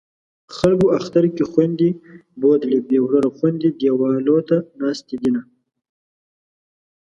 خلکو 0.57 0.85
اختر 0.97 1.23
کې 1.35 1.43
خویندې 1.51 1.89
بوتلې 2.39 2.79
بې 2.87 2.99
وروره 3.05 3.29
خویندې 3.37 3.69
دېواله 3.79 4.37
ته 4.49 4.57
ناستې 4.79 5.15
دینه 5.21 5.41